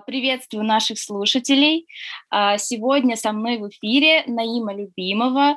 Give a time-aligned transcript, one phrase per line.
[0.00, 1.86] Приветствую наших слушателей.
[2.28, 5.56] А, сегодня со мной в эфире Наима Любимова,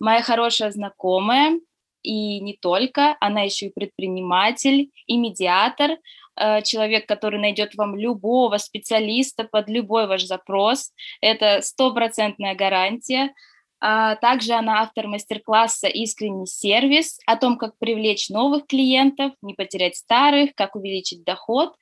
[0.00, 1.60] моя хорошая знакомая,
[2.02, 5.98] и не только, она еще и предприниматель, и медиатор,
[6.34, 10.90] а, человек, который найдет вам любого специалиста под любой ваш запрос.
[11.20, 13.34] Это стопроцентная гарантия.
[13.78, 19.96] А, также она автор мастер-класса «Искренний сервис» о том, как привлечь новых клиентов, не потерять
[19.96, 21.74] старых, как увеличить доход.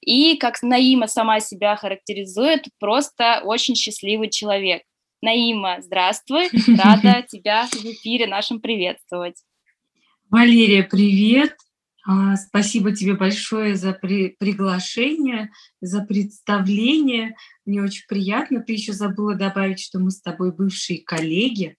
[0.00, 4.82] И, как Наима сама себя характеризует, просто очень счастливый человек.
[5.22, 6.48] Наима, здравствуй,
[6.78, 9.42] рада тебя в эфире нашем приветствовать.
[10.30, 11.56] Валерия, привет.
[12.10, 15.50] А, спасибо тебе большое за при приглашение,
[15.82, 17.36] за представление.
[17.66, 18.62] Мне очень приятно.
[18.62, 21.76] Ты еще забыла добавить, что мы с тобой бывшие коллеги.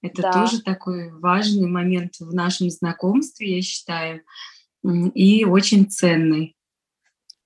[0.00, 0.32] Это да.
[0.32, 4.22] тоже такой важный момент в нашем знакомстве, я считаю,
[5.12, 6.56] и очень ценный.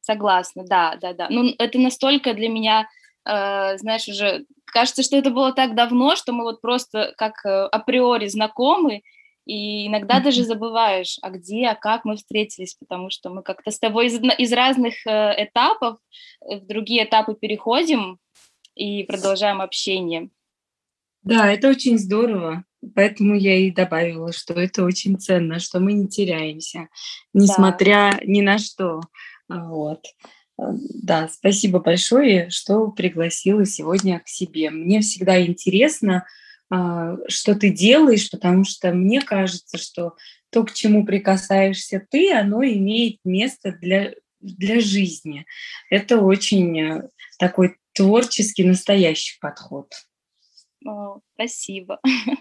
[0.01, 1.27] Согласна, да, да, да.
[1.31, 2.89] Ну, это настолько для меня,
[3.25, 7.49] э, знаешь, уже кажется, что это было так давно, что мы вот просто как э,
[7.49, 9.03] априори знакомы,
[9.47, 13.79] и иногда даже забываешь, а где, а как мы встретились, потому что мы как-то с
[13.79, 15.99] тобой из, из разных э, этапов
[16.41, 18.19] в другие этапы переходим
[18.75, 20.31] и продолжаем общение.
[21.23, 22.65] Да, это очень здорово.
[22.95, 26.89] Поэтому я и добавила, что это очень ценно, что мы не теряемся,
[27.35, 28.21] несмотря да.
[28.25, 29.03] ни на что.
[29.49, 30.03] Вот.
[30.57, 34.71] Да, спасибо большое, что пригласила сегодня к себе.
[34.71, 36.27] Мне всегда интересно,
[36.71, 40.15] что ты делаешь, потому что мне кажется, что
[40.51, 45.47] то, к чему прикасаешься ты, оно имеет место для, для жизни.
[45.91, 49.93] Это очень э, такой творческий, настоящий подход.
[50.87, 52.01] О, спасибо.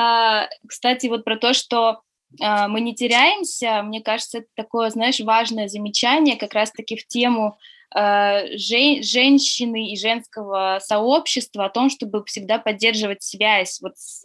[0.00, 2.02] А, кстати, вот про то, что
[2.40, 7.58] а, мы не теряемся, мне кажется, это такое, знаешь, важное замечание как раз-таки в тему
[7.94, 14.22] жен, женщины и женского сообщества о том, чтобы всегда поддерживать связь вот с,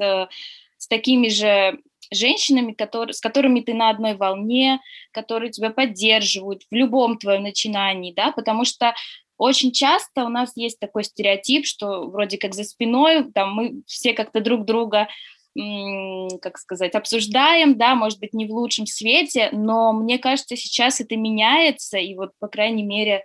[0.78, 1.80] с такими же
[2.12, 4.80] женщинами, которые, с которыми ты на одной волне,
[5.12, 8.94] которые тебя поддерживают в любом твоем начинании, да, потому что
[9.38, 14.14] очень часто у нас есть такой стереотип, что вроде как за спиной там мы все
[14.14, 15.08] как-то друг друга
[15.56, 21.16] как сказать, обсуждаем, да, может быть, не в лучшем свете, но мне кажется, сейчас это
[21.16, 23.24] меняется, и вот, по крайней мере,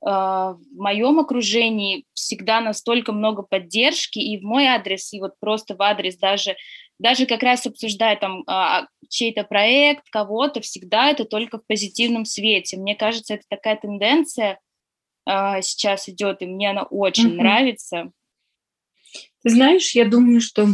[0.00, 5.82] в моем окружении всегда настолько много поддержки и в мой адрес, и вот просто в
[5.82, 6.56] адрес даже,
[6.98, 12.76] даже как раз обсуждая там а, чей-то проект, кого-то, всегда это только в позитивном свете.
[12.76, 14.60] Мне кажется, это такая тенденция
[15.26, 17.36] а, сейчас идет, и мне она очень mm-hmm.
[17.36, 18.12] нравится.
[19.42, 20.66] Ты знаешь, я думаю, что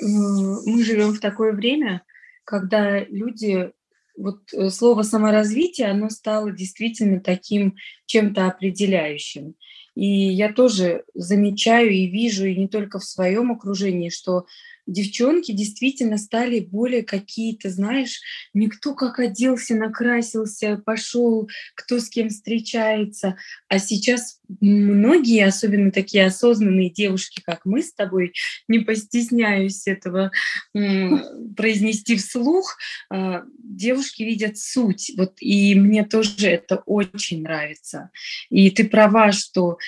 [0.00, 2.02] мы живем в такое время,
[2.44, 3.72] когда люди
[4.18, 9.54] вот э, слово саморазвитие, оно стало действительно таким чем-то определяющим.
[9.94, 14.46] И я тоже замечаю и вижу, и не только в своем окружении, что
[14.88, 18.20] девчонки действительно стали более какие-то, знаешь,
[18.54, 23.36] никто как оделся, накрасился, пошел, кто с кем встречается.
[23.68, 28.32] А сейчас многие, особенно такие осознанные девушки, как мы с тобой,
[28.66, 30.30] не постесняюсь этого
[30.72, 32.76] произнести вслух,
[33.10, 35.12] а, девушки видят суть.
[35.16, 38.10] Вот, и мне тоже это очень нравится.
[38.48, 39.78] И ты права, что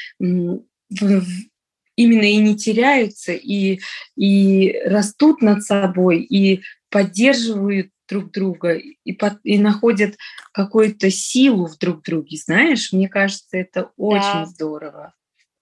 [2.03, 3.81] именно и не теряются, и,
[4.17, 10.17] и растут над собой, и поддерживают друг друга, и, под, и находят
[10.53, 14.47] какую-то силу в друг друге, знаешь, мне кажется, это очень да.
[14.47, 15.15] здорово.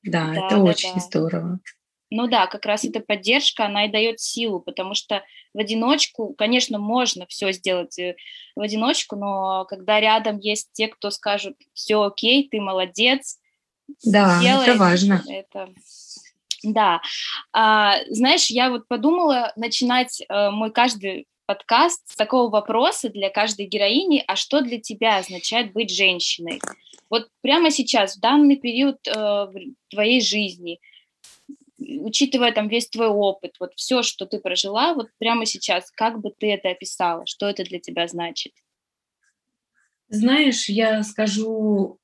[0.02, 1.00] Да, да это да, очень да.
[1.00, 1.60] здорово.
[2.10, 5.22] Ну да, как раз эта поддержка, она и дает силу, потому что
[5.52, 8.16] в одиночку, конечно, можно все сделать э,
[8.56, 13.38] в одиночку, но когда рядом есть те, кто скажут, все окей, ты молодец,
[14.04, 15.22] да, делай, это важно.
[15.28, 15.70] Это
[16.62, 17.00] да.
[17.52, 23.66] А, знаешь, я вот подумала начинать а, мой каждый подкаст с такого вопроса для каждой
[23.66, 26.60] героини, а что для тебя означает быть женщиной?
[27.08, 29.46] Вот прямо сейчас, в данный период э,
[29.88, 30.78] твоей жизни,
[31.78, 36.30] учитывая там весь твой опыт, вот все, что ты прожила, вот прямо сейчас, как бы
[36.38, 38.52] ты это описала, что это для тебя значит?
[40.10, 41.98] Знаешь, я скажу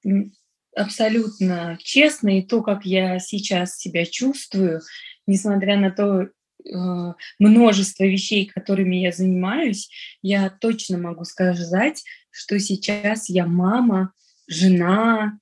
[0.76, 4.80] абсолютно честно, и то, как я сейчас себя чувствую,
[5.26, 9.90] несмотря на то э, множество вещей, которыми я занимаюсь,
[10.22, 14.12] я точно могу сказать, что сейчас я мама,
[14.46, 15.38] жена,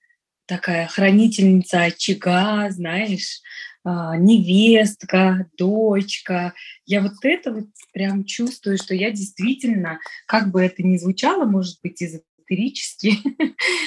[0.47, 3.41] такая хранительница очага, знаешь,
[3.85, 6.53] э, невестка, дочка.
[6.85, 11.79] Я вот это вот прям чувствую, что я действительно, как бы это ни звучало, может
[11.83, 12.21] быть, из
[12.53, 13.19] эзотерически,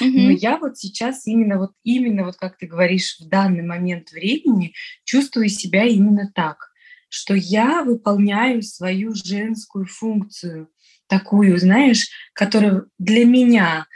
[0.00, 4.74] но я вот сейчас именно вот, именно вот, как ты говоришь, в данный момент времени
[5.04, 6.70] чувствую себя именно так,
[7.08, 10.68] что я выполняю свою женскую функцию,
[11.06, 13.86] такую, знаешь, которая для меня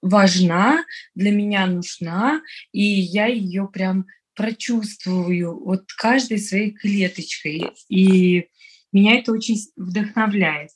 [0.00, 0.84] важна,
[1.14, 2.40] для меня нужна,
[2.72, 7.72] и я ее прям прочувствую вот каждой своей клеточкой.
[7.88, 8.46] И
[8.92, 10.70] меня это очень вдохновляет.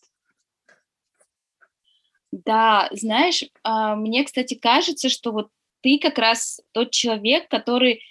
[2.33, 5.49] Да, знаешь, а, мне, кстати, кажется, что вот
[5.83, 8.03] ты как раз тот человек, который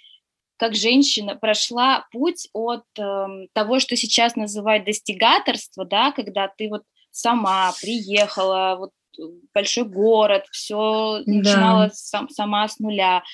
[0.56, 6.84] как женщина прошла путь от э, того, что сейчас называют достигаторство, да, когда ты вот
[7.10, 11.32] сама приехала вот в большой город, все да.
[11.32, 13.24] начинала сам, сама с нуля.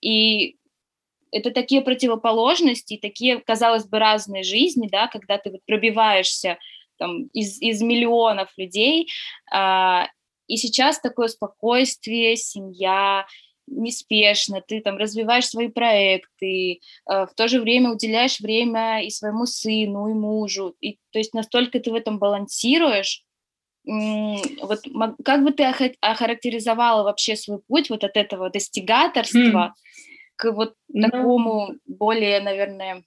[0.00, 0.56] И
[1.30, 6.58] это такие противоположности, такие, казалось бы, разные жизни, да, когда ты вот пробиваешься
[6.98, 9.08] там, из, из миллионов людей,
[9.52, 10.08] а,
[10.46, 13.26] и сейчас такое спокойствие, семья,
[13.66, 16.80] неспешно, ты там развиваешь свои проекты,
[17.10, 21.34] э, в то же время уделяешь время и своему сыну, и мужу, и то есть
[21.34, 23.24] настолько ты в этом балансируешь,
[23.84, 24.80] вот
[25.24, 25.64] как бы ты
[26.00, 29.72] охарактеризовала вообще свой путь вот от этого достигаторства mm.
[30.36, 31.10] к вот no.
[31.10, 33.02] такому более, наверное,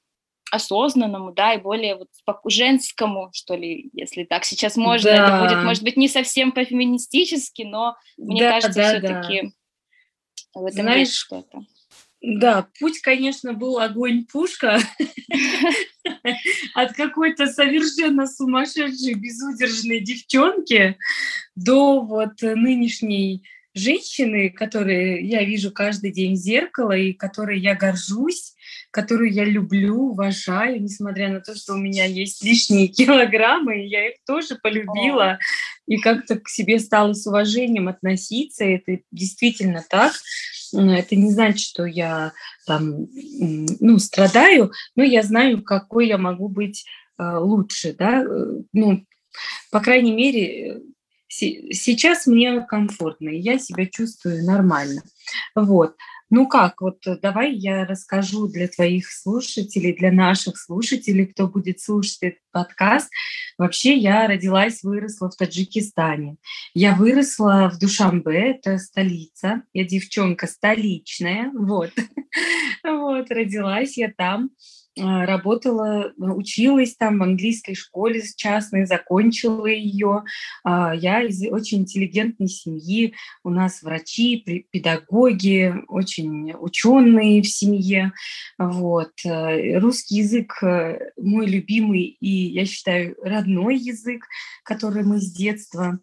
[0.52, 2.10] осознанному, да, и более вот
[2.46, 5.12] женскому, что ли, если так сейчас можно.
[5.12, 5.16] Да.
[5.16, 9.42] Это будет, может быть, не совсем по-феминистически, но мне да, кажется, да, все-таки
[10.54, 10.62] да.
[10.62, 11.66] в этом Знаешь, есть что-то.
[12.22, 14.80] Да, путь, конечно, был огонь-пушка
[16.74, 20.98] от какой-то совершенно сумасшедшей, безудержной девчонки
[21.56, 23.44] до вот нынешней
[23.76, 28.55] женщины, которые я вижу каждый день в зеркало и которой я горжусь,
[28.96, 34.08] которую я люблю, уважаю, несмотря на то, что у меня есть лишние килограммы, и я
[34.08, 35.38] их тоже полюбила
[35.86, 38.64] и как-то к себе стала с уважением относиться.
[38.64, 40.14] Это действительно так.
[40.74, 42.32] Это не значит, что я
[42.66, 43.08] там,
[43.82, 46.86] ну, страдаю, но я знаю, какой я могу быть
[47.20, 49.06] э, лучше, да, э, ну,
[49.72, 50.82] по крайней мере,
[51.28, 55.02] сейчас мне комфортно, и я себя чувствую нормально.
[55.54, 55.96] Вот.
[56.36, 62.18] Ну как, вот давай я расскажу для твоих слушателей, для наших слушателей, кто будет слушать
[62.20, 63.10] этот подкаст.
[63.58, 66.36] Вообще я родилась, выросла в Таджикистане.
[66.74, 69.62] Я выросла в Душамбе, это столица.
[69.72, 71.92] Я девчонка столичная, вот.
[72.84, 74.50] Вот, родилась я там.
[74.98, 80.24] А, работала, училась там в английской школе частной, закончила ее.
[80.64, 83.14] А, я из очень интеллигентной семьи,
[83.44, 88.14] у нас врачи, педагоги, очень ученые в семье.
[88.58, 89.12] Вот.
[89.26, 94.26] Э, русский язык э, мой любимый и, я считаю, родной язык,
[94.64, 96.00] который мы с детства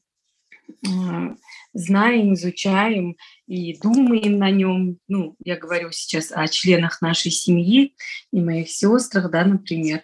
[1.74, 3.16] знаем, изучаем
[3.46, 4.98] и думаем на нем.
[5.08, 7.94] Ну, я говорю сейчас о членах нашей семьи
[8.32, 10.02] и моих сестрах, да, например.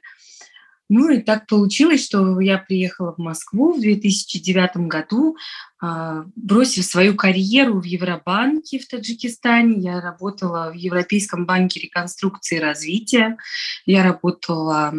[0.90, 5.36] Ну и так получилось, что я приехала в Москву в 2009 году,
[5.80, 9.82] а, бросив свою карьеру в Евробанке в Таджикистане.
[9.82, 13.36] Я работала в Европейском банке реконструкции и развития.
[13.84, 14.94] Я работала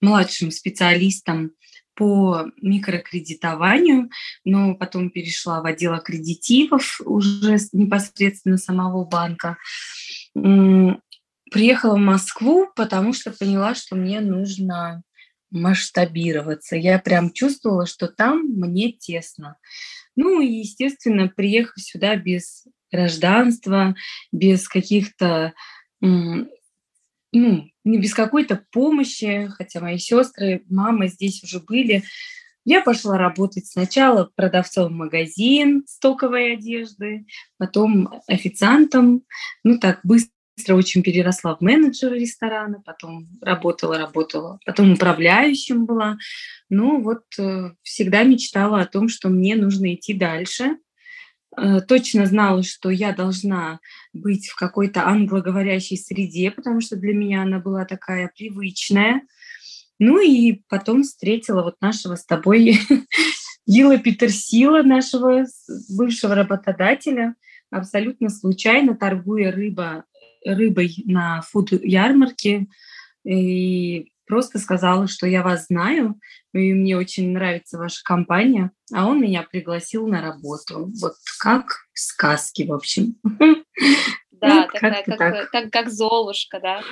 [0.00, 1.50] младшим специалистом
[1.94, 4.10] по микрокредитованию,
[4.44, 9.56] но потом перешла в отдел аккредитивов уже непосредственно самого банка.
[11.50, 15.02] Приехала в Москву, потому что поняла, что мне нужно
[15.50, 16.74] масштабироваться.
[16.74, 19.56] Я прям чувствовала, что там мне тесно.
[20.16, 23.94] Ну и, естественно, приехав сюда без гражданства,
[24.32, 25.52] без каких-то
[26.00, 32.02] ну, не без какой-то помощи, хотя мои сестры, мама здесь уже были.
[32.64, 37.26] Я пошла работать сначала продавцом в магазин стоковой одежды,
[37.58, 39.22] потом официантом.
[39.64, 40.30] Ну так быстро
[40.74, 46.16] очень переросла в менеджера ресторана, потом работала, работала, потом управляющим была.
[46.70, 50.78] Ну вот э, всегда мечтала о том, что мне нужно идти дальше.
[51.56, 53.80] Э, точно знала, что я должна
[54.12, 59.22] быть в какой-то англоговорящей среде, потому что для меня она была такая привычная.
[59.98, 62.78] Ну и потом встретила вот нашего с тобой
[63.66, 65.44] Гила Петерсила, нашего
[65.96, 67.34] бывшего работодателя,
[67.70, 70.04] абсолютно случайно, торгуя рыба,
[70.44, 72.66] рыбой на фуд-ярмарке.
[73.24, 76.18] И просто сказала, что я вас знаю,
[76.52, 80.90] и мне очень нравится ваша компания, а он меня пригласил на работу.
[81.00, 83.16] Вот как в сказке, в общем.
[84.40, 85.50] Да, такая, как, так.
[85.50, 86.82] как, как Золушка, да?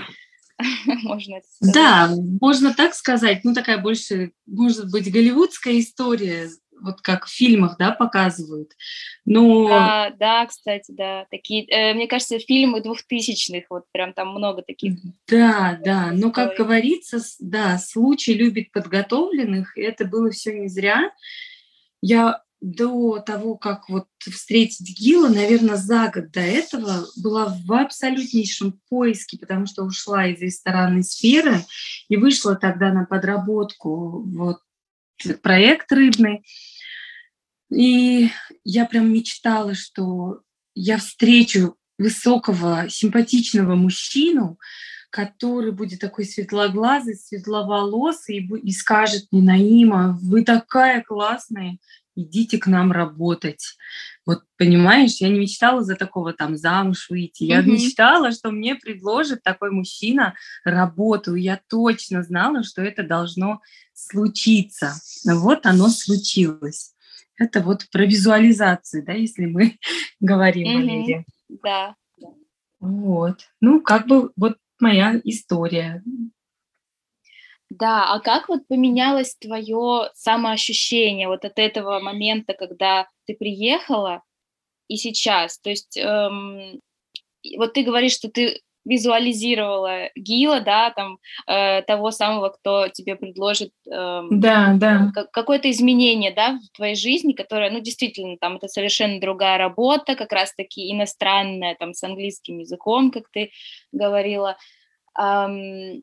[1.03, 1.75] можно это сказать.
[1.75, 2.11] Да,
[2.41, 3.41] можно так сказать.
[3.45, 6.49] Ну, такая больше, может быть, голливудская история
[6.83, 8.73] вот как в фильмах, да, показывают.
[9.25, 9.69] Но...
[9.69, 14.95] Да, да, кстати, да, такие, э, мне кажется, фильмы двухтысячных, вот прям там много таких.
[15.29, 21.11] Да, да, но, как говорится, да, случай любит подготовленных, и это было все не зря.
[22.01, 28.81] Я до того, как вот встретить Гила, наверное, за год до этого была в абсолютнейшем
[28.89, 31.65] поиске, потому что ушла из ресторанной сферы
[32.09, 34.59] и вышла тогда на подработку вот
[35.43, 36.45] проект рыбный.
[37.73, 38.31] И
[38.65, 40.41] я прям мечтала, что
[40.75, 44.59] я встречу высокого, симпатичного мужчину,
[45.11, 51.79] который будет такой светлоглазый, светловолосый и, и скажет мне, Наима, вы такая классная,
[52.15, 53.77] идите к нам работать.
[54.25, 57.45] Вот понимаешь, я не мечтала за такого там замуж выйти.
[57.45, 57.67] Я mm-hmm.
[57.67, 61.35] мечтала, что мне предложит такой мужчина работу.
[61.35, 63.61] Я точно знала, что это должно
[63.95, 64.95] случиться.
[65.25, 66.95] Вот оно случилось.
[67.39, 69.79] Это вот про визуализацию, да, если мы
[70.21, 70.75] говорим, mm-hmm.
[70.75, 71.25] Валерия.
[71.49, 71.97] Да.
[72.81, 73.47] Вот.
[73.61, 76.03] Ну, как бы вот моя история.
[77.71, 84.23] Да, а как вот поменялось твое самоощущение вот от этого момента, когда ты приехала,
[84.89, 85.59] и сейчас?
[85.59, 86.81] То есть эм,
[87.57, 93.73] вот ты говоришь, что ты визуализировала Гила, да, там э, того самого, кто тебе предложит
[93.91, 95.13] э, да, да.
[95.33, 100.33] какое-то изменение, да, в твоей жизни, которое, ну, действительно, там это совершенно другая работа, как
[100.33, 103.51] раз-таки иностранная, там, с английским языком, как ты
[103.93, 104.57] говорила.
[105.19, 106.03] Эм,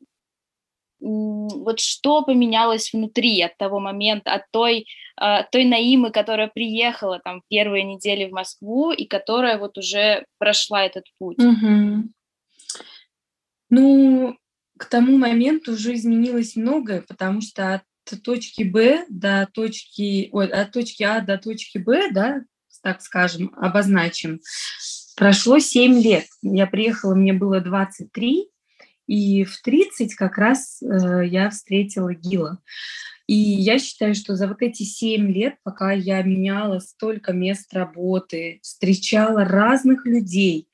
[1.01, 4.86] вот что поменялось внутри от того момента, от той,
[5.21, 10.83] uh, той Наимы, которая приехала там первые недели в Москву и которая вот уже прошла
[10.83, 11.39] этот путь?
[11.39, 12.09] Угу.
[13.70, 14.38] Ну,
[14.78, 17.84] к тому моменту уже изменилось многое, потому что от
[18.24, 22.42] точки Б до точки, ой, от точки А до точки Б, да,
[22.82, 24.40] так скажем, обозначим,
[25.16, 26.26] прошло 7 лет.
[26.42, 28.50] Я приехала, мне было 23,
[29.08, 32.60] и в 30 как раз э, я встретила Гила.
[33.28, 38.60] И я считаю, что за вот эти 7 лет, пока я меняла столько мест работы,
[38.64, 40.68] встречала разных людей,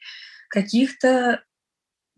[0.50, 1.44] каких-то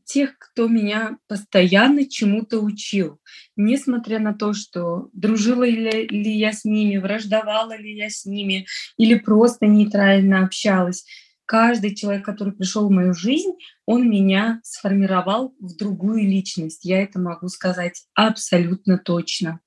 [0.08, 3.20] тех, кто меня постоянно чему-то учил,
[3.56, 8.66] несмотря на то, что дружила ли, ли я с ними, враждовала ли я с ними
[8.98, 11.06] или просто нейтрально общалась
[11.48, 13.54] каждый человек, который пришел в мою жизнь,
[13.86, 16.84] он меня сформировал в другую личность.
[16.84, 19.62] Я это могу сказать абсолютно точно.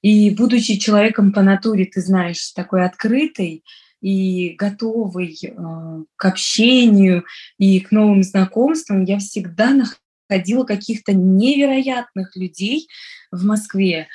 [0.00, 3.64] И будучи человеком по натуре, ты знаешь, такой открытый
[4.04, 7.24] и готовый э, к общению
[7.56, 12.86] и к новым знакомствам, я всегда находила каких-то невероятных людей
[13.32, 14.08] в Москве.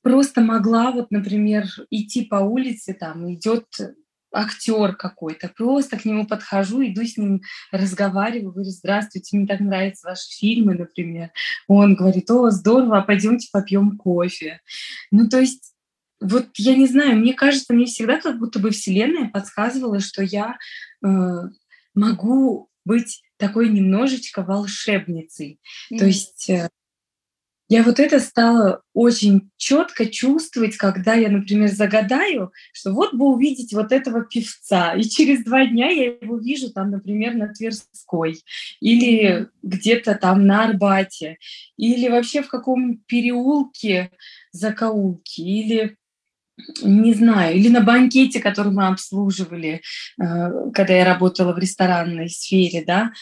[0.00, 3.66] Просто могла вот, например, идти по улице, там идет
[4.32, 5.50] актер какой-то.
[5.54, 10.72] Просто к нему подхожу, иду с ним, разговариваю, говорю, здравствуйте, мне так нравятся ваши фильмы,
[10.72, 11.32] например.
[11.68, 14.60] Он говорит, о, здорово, а пойдемте попьем кофе.
[15.10, 15.75] Ну, то есть
[16.20, 20.56] вот я не знаю, мне кажется, мне всегда как будто бы Вселенная подсказывала, что я
[21.04, 21.08] э,
[21.94, 25.60] могу быть такой немножечко волшебницей.
[25.92, 25.98] Mm-hmm.
[25.98, 26.68] То есть э,
[27.68, 33.72] я вот это стала очень четко чувствовать, когда я, например, загадаю, что вот бы увидеть
[33.72, 38.40] вот этого певца, и через два дня я его вижу там, например, на Тверской,
[38.80, 41.38] или где-то там на Арбате,
[41.76, 44.12] или вообще в каком переулке
[44.52, 45.96] закоулке, или
[46.82, 49.82] не знаю, или на банкете, который мы обслуживали,
[50.20, 53.12] э, когда я работала в ресторанной сфере, да.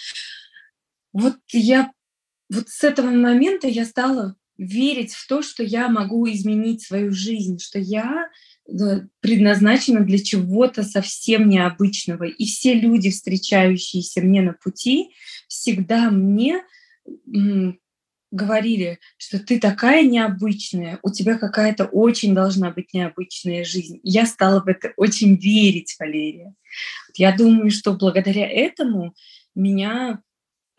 [1.12, 1.90] Вот я
[2.50, 7.58] вот с этого момента я стала верить в то, что я могу изменить свою жизнь,
[7.58, 8.28] что я
[9.20, 12.24] предназначена для чего-то совсем необычного.
[12.24, 15.10] И все люди, встречающиеся мне на пути,
[15.48, 16.62] всегда мне
[18.34, 24.00] говорили, что ты такая необычная, у тебя какая-то очень должна быть необычная жизнь.
[24.02, 26.54] я стала в это очень верить, Валерия.
[27.14, 29.14] Я думаю, что благодаря этому
[29.54, 30.20] меня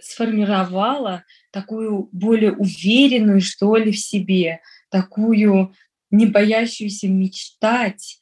[0.02, 4.60] сформировала такую более уверенную, что ли, в себе,
[4.90, 5.74] такую
[6.12, 8.20] не боящуюся мечтать,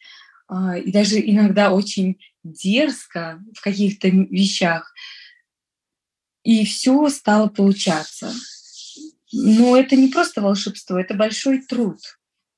[0.48, 4.94] а, и даже иногда очень дерзко в каких-то вещах.
[6.44, 8.32] И все стало получаться.
[9.34, 12.00] Но это не просто волшебство, это большой труд.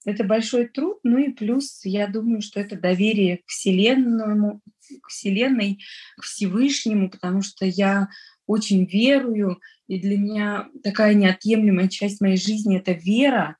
[0.06, 4.62] Это большой труд, ну и плюс, я думаю, что это доверие к Вселенному,
[5.02, 5.80] к Вселенной,
[6.18, 8.10] к Всевышнему, потому что я
[8.46, 13.58] очень верую, и для меня такая неотъемлемая часть моей жизни– это вера,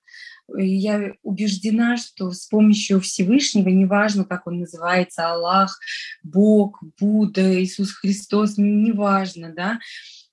[0.56, 5.80] я убеждена, что с помощью Всевышнего, неважно, как он называется, Аллах,
[6.24, 9.80] Бог, Будда, Иисус Христос, неважно, да,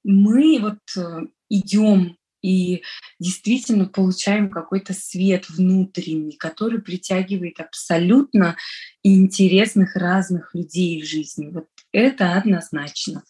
[0.05, 2.83] мы вот э, идем и
[3.19, 8.57] действительно получаем какой-то свет внутренний, который притягивает абсолютно
[9.03, 11.49] интересных разных людей в жизни.
[11.49, 13.23] Вот это однозначно.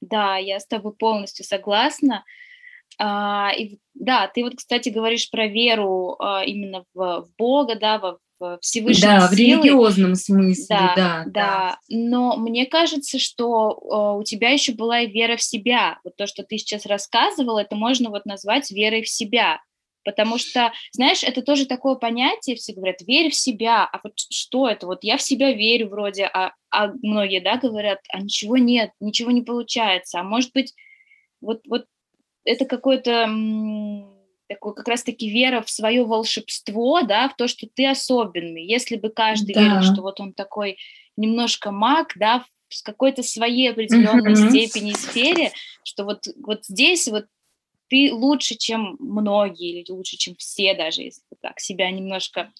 [0.00, 2.24] Да, я с тобой полностью согласна.
[2.98, 7.98] А, и, да, ты вот, кстати, говоришь про веру а, именно в, в Бога, да,
[7.98, 9.12] в, в Всевышнего.
[9.12, 9.28] Да, силы.
[9.28, 11.30] в религиозном смысле, да, да, да.
[11.32, 11.78] да.
[11.88, 15.98] Но мне кажется, что а, у тебя еще была и вера в себя.
[16.04, 19.60] Вот то, что ты сейчас рассказывала, это можно вот назвать верой в себя.
[20.04, 24.68] Потому что, знаешь, это тоже такое понятие, все говорят, верь в себя, а вот что
[24.68, 24.86] это?
[24.86, 29.30] Вот я в себя верю вроде, а, а многие, да, говорят, а ничего нет, ничего
[29.30, 30.74] не получается, а может быть,
[31.40, 31.86] вот, вот
[32.44, 33.28] это какое-то
[34.54, 38.64] такое как раз-таки вера в свое волшебство, да, в то, что ты особенный.
[38.64, 39.62] Если бы каждый да.
[39.62, 40.78] верил, что вот он такой
[41.16, 44.48] немножко маг, да, в какой-то своей определенной mm-hmm.
[44.48, 45.52] степени сфере,
[45.84, 47.26] что вот, вот здесь вот
[47.88, 52.50] ты лучше, чем многие, или лучше, чем все, даже если так себя немножко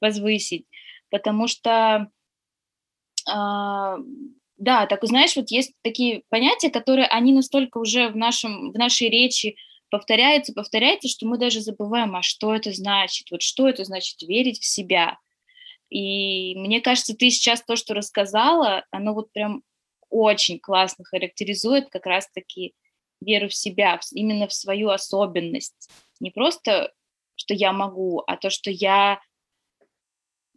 [0.00, 0.66] возвысить.
[1.10, 2.08] Потому что,
[3.28, 3.96] э,
[4.56, 9.08] да, так знаешь, вот есть такие понятия, которые они настолько уже в, нашем, в нашей
[9.08, 9.56] речи
[9.90, 14.60] повторяются, повторяются, что мы даже забываем, а что это значит, вот что это значит верить
[14.60, 15.18] в себя.
[15.90, 19.62] И мне кажется, ты сейчас то, что рассказала, оно вот прям
[20.10, 22.74] очень классно характеризует как раз-таки
[23.20, 25.90] веру в себя, именно в свою особенность.
[26.20, 26.92] Не просто,
[27.36, 29.20] что я могу, а то, что я,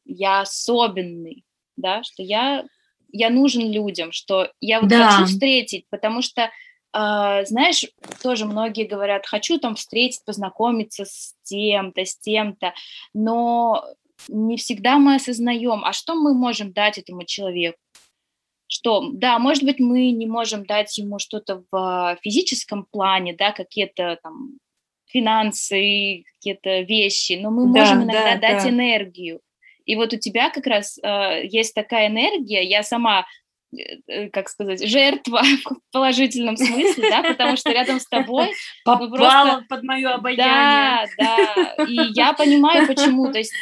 [0.05, 1.43] я особенный,
[1.75, 2.65] да, что я,
[3.11, 5.11] я нужен людям, что я вот да.
[5.11, 6.51] хочу встретить, потому что,
[6.93, 7.85] знаешь,
[8.21, 12.73] тоже многие говорят, хочу там встретить, познакомиться с тем-то, с тем-то,
[13.13, 13.85] но
[14.27, 17.77] не всегда мы осознаем, а что мы можем дать этому человеку
[18.73, 24.17] что, да, может быть, мы не можем дать ему что-то в физическом плане, да, какие-то
[24.23, 24.59] там
[25.07, 28.69] финансы, какие-то вещи, но мы да, можем иногда да, дать да.
[28.69, 29.41] энергию.
[29.83, 33.25] И вот у тебя как раз э, есть такая энергия, я сама
[34.33, 38.49] как сказать, жертва в положительном смысле, да, потому что рядом с тобой...
[38.85, 39.65] Попала ну, просто...
[39.69, 41.07] под мое обаяние.
[41.17, 43.53] Да, да, и я понимаю, почему, то есть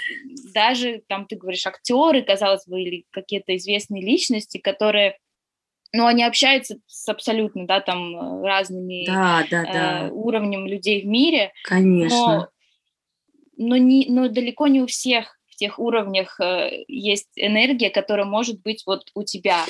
[0.53, 5.17] даже, там, ты говоришь, актеры, казалось бы, или какие-то известные личности, которые
[5.91, 10.07] ну, они общаются с абсолютно, да, там, разными да, да, да.
[10.07, 11.51] Э, уровнем людей в мире.
[11.63, 12.51] Конечно.
[13.57, 18.61] Но, но, не, но далеко не у всех тех уровнях э, есть энергия, которая может
[18.61, 19.65] быть вот у тебя.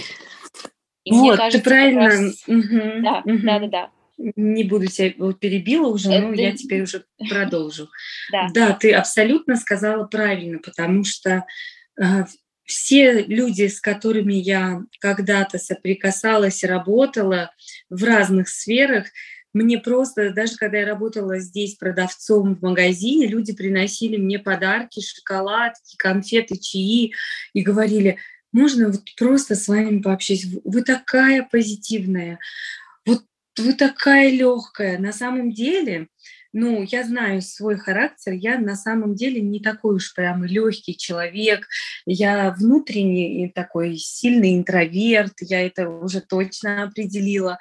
[1.04, 2.06] И вот, кажется, ты правильно.
[2.06, 2.44] Раз...
[2.48, 3.40] Угу, да, угу.
[3.44, 3.90] да, да, да
[4.36, 7.90] не буду тебя вот перебила уже, но я теперь уже продолжу.
[8.32, 8.48] Да.
[8.54, 11.46] да, ты абсолютно сказала правильно, потому что
[12.00, 12.26] э,
[12.64, 17.52] все люди, с которыми я когда-то соприкасалась, работала
[17.90, 19.08] в разных сферах,
[19.54, 25.96] мне просто, даже когда я работала здесь продавцом в магазине, люди приносили мне подарки, шоколадки,
[25.98, 27.14] конфеты, чаи
[27.54, 28.18] и говорили,
[28.52, 32.40] можно вот просто с вами пообщаться, вы такая позитивная,
[33.58, 34.98] вы такая легкая.
[34.98, 36.08] На самом деле,
[36.54, 41.68] ну, я знаю свой характер, я на самом деле не такой уж прям легкий человек,
[42.06, 47.60] я внутренний такой сильный интроверт, я это уже точно определила.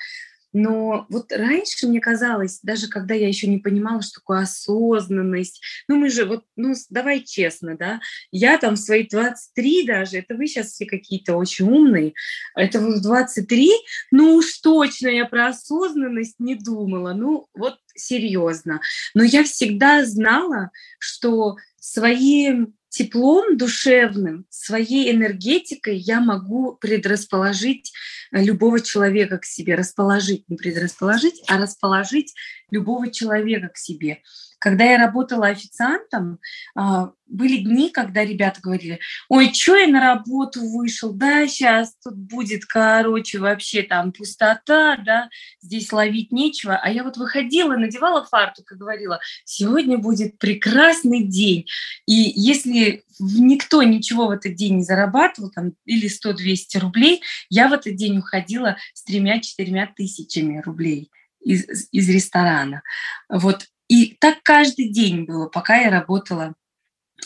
[0.52, 5.96] Но вот раньше мне казалось, даже когда я еще не понимала, что такое осознанность, ну
[5.96, 10.46] мы же вот, ну давай честно, да, я там в свои 23 даже, это вы
[10.46, 12.14] сейчас все какие-то очень умные,
[12.54, 13.70] это в 23,
[14.10, 18.80] ну уж точно я про осознанность не думала, ну вот серьезно.
[19.14, 27.92] Но я всегда знала, что своим теплом душевным, своей энергетикой я могу предрасположить
[28.32, 32.34] э, любого человека к себе, расположить, не предрасположить, а расположить
[32.70, 34.22] любого человека к себе.
[34.58, 36.38] Когда я работала официантом,
[36.74, 42.16] а, были дни, когда ребята говорили, ой, что я на работу вышел, да, сейчас тут
[42.16, 45.28] будет, короче, вообще там пустота, да,
[45.60, 46.76] здесь ловить нечего.
[46.76, 51.66] А я вот выходила, надевала фартук и говорила, сегодня будет прекрасный день.
[52.06, 57.72] И если никто ничего в этот день не зарабатывал, там, или 100-200 рублей, я в
[57.72, 62.82] этот день уходила с тремя-четырьмя тысячами рублей из, из ресторана.
[63.28, 66.54] Вот и так каждый день было, пока я работала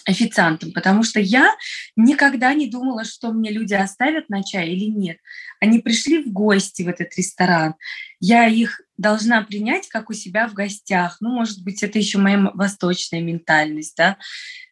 [0.05, 1.55] официантом, потому что я
[1.97, 5.19] никогда не думала, что мне люди оставят на чай или нет.
[5.61, 7.75] Они пришли в гости в этот ресторан,
[8.21, 11.19] я их должна принять, как у себя в гостях.
[11.21, 14.17] Ну, может быть, это еще моя восточная ментальность, да.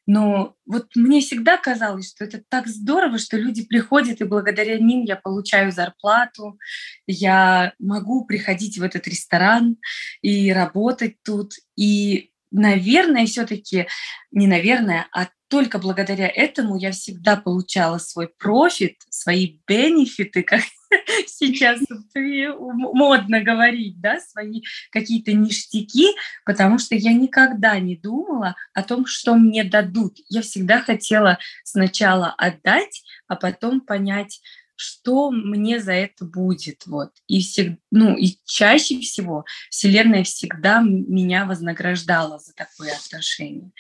[0.07, 5.05] Но вот мне всегда казалось, что это так здорово, что люди приходят, и благодаря ним
[5.05, 6.59] я получаю зарплату,
[7.07, 9.77] я могу приходить в этот ресторан
[10.23, 11.55] и работать тут.
[11.77, 13.87] И, наверное, все-таки,
[14.31, 20.63] не наверное, а только благодаря этому я всегда получала свой профит, свои бенефиты, как
[21.27, 21.81] сейчас
[22.19, 26.09] модно говорить, да, свои какие-то ништяки,
[26.45, 30.19] потому что я никогда не думала о том, что мне дадут.
[30.29, 34.41] Я всегда хотела сначала отдать, а потом понять,
[34.77, 36.87] что мне за это будет.
[36.87, 37.11] Вот.
[37.27, 43.73] И, всег, ну, и чаще всего Вселенная всегда меня вознаграждала за такое отношение.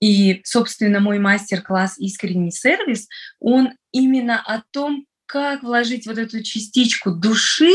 [0.00, 3.06] И, собственно, мой мастер-класс «Искренний сервис»,
[3.38, 7.72] он именно о том, как вложить вот эту частичку души,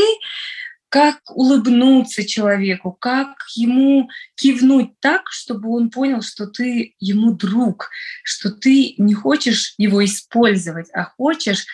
[0.88, 7.90] как улыбнуться человеку, как ему кивнуть так, чтобы он понял, что ты ему друг,
[8.22, 11.66] что ты не хочешь его использовать, а хочешь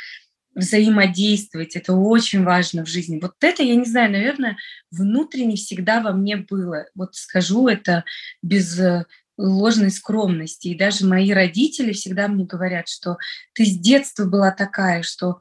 [0.55, 1.77] взаимодействовать.
[1.77, 3.19] Это очень важно в жизни.
[3.21, 4.57] Вот это, я не знаю, наверное,
[4.91, 6.87] внутренне всегда во мне было.
[6.95, 8.05] Вот скажу это
[8.43, 9.05] без э,
[9.37, 10.69] ложной скромности.
[10.69, 13.19] И даже мои родители всегда мне говорят, что
[13.53, 15.41] ты с детства была такая, что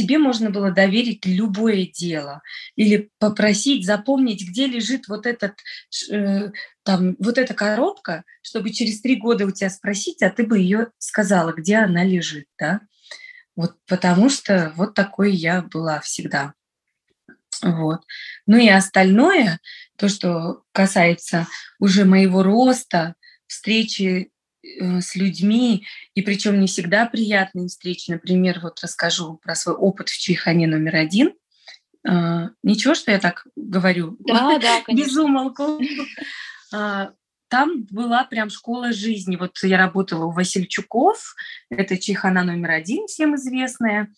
[0.00, 2.40] тебе можно было доверить любое дело
[2.74, 5.58] или попросить запомнить, где лежит вот этот
[6.10, 6.52] э,
[6.84, 10.88] там вот эта коробка, чтобы через три года у тебя спросить, а ты бы ее
[10.96, 12.80] сказала, где она лежит, да?
[13.56, 16.54] Вот потому что вот такой я была всегда.
[17.62, 18.00] Вот.
[18.46, 19.60] Ну и остальное,
[19.96, 21.46] то, что касается
[21.78, 24.30] уже моего роста, встречи
[24.62, 28.10] с людьми, и причем не всегда приятные встречи.
[28.10, 31.32] Например, вот расскажу про свой опыт в Чайхане номер один.
[32.06, 34.16] А, ничего, что я так говорю?
[34.20, 35.08] Да, да, конечно.
[35.08, 35.80] Без умолку.
[36.72, 37.12] А,
[37.48, 39.36] там была прям школа жизни.
[39.36, 41.34] Вот я работала у Васильчуков,
[41.68, 44.12] это Чайхана номер один, всем известная.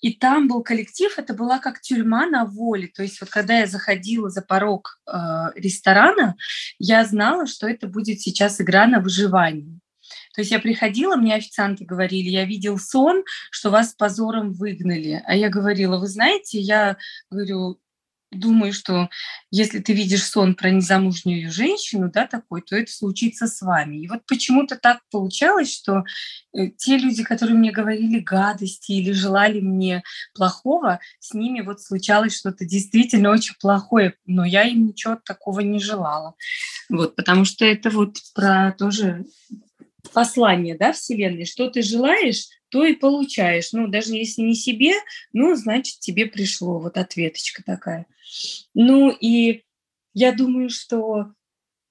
[0.00, 2.88] И там был коллектив, это была как тюрьма на воле.
[2.88, 5.12] То есть вот когда я заходила за порог э,
[5.54, 6.36] ресторана,
[6.78, 9.80] я знала, что это будет сейчас игра на выживание.
[10.34, 15.22] То есть я приходила, мне официанты говорили, я видел сон, что вас с позором выгнали.
[15.26, 16.96] А я говорила, вы знаете, я
[17.30, 17.80] говорю,
[18.30, 19.08] думаю, что
[19.50, 23.96] если ты видишь сон про незамужнюю женщину, да, такой, то это случится с вами.
[23.96, 26.04] И вот почему-то так получалось, что
[26.54, 30.02] э, те люди, которые мне говорили гадости или желали мне
[30.34, 35.80] плохого, с ними вот случалось что-то действительно очень плохое, но я им ничего такого не
[35.80, 36.34] желала.
[36.88, 39.24] Вот, потому что это вот про тоже
[40.12, 43.72] послание, да, Вселенной, что ты желаешь, то и получаешь.
[43.72, 44.92] Ну, даже если не себе,
[45.32, 46.78] ну, значит, тебе пришло.
[46.78, 48.06] Вот ответочка такая.
[48.74, 49.64] Ну, и
[50.14, 51.32] я думаю, что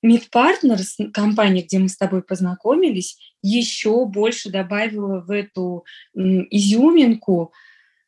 [0.03, 7.53] Partners, компания, где мы с тобой познакомились, еще больше добавила в эту изюминку,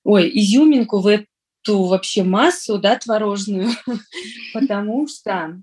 [0.03, 3.69] ой, изюминку в эту вообще массу, да, творожную,
[4.53, 5.61] потому что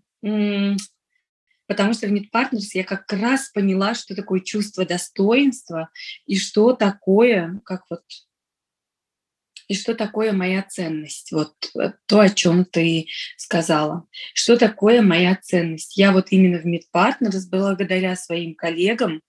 [1.68, 5.90] потому что в Meet Partners я как раз поняла, что такое чувство достоинства
[6.26, 8.02] и что такое, как вот
[9.68, 11.30] и что такое моя ценность.
[11.30, 14.08] Вот э, то, о чем ты сказала.
[14.32, 15.98] Что такое моя ценность?
[15.98, 19.20] Я вот именно в Partners благодаря своим коллегам